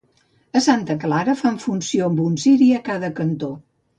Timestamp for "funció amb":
1.65-2.23